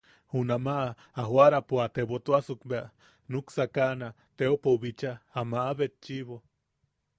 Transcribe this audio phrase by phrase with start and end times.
[0.33, 0.87] Junamaʼa
[1.29, 2.91] joʼarapo a tebotuasuk bea a
[3.31, 6.35] nuksakaʼana teopou bicha, a maʼa betchiʼibo.